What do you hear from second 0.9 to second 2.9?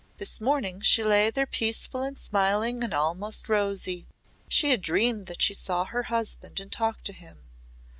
lay there peaceful and smiling